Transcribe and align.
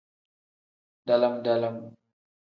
Dalam-dalam. 1.07 1.77